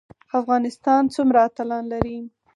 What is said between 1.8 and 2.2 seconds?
لري؟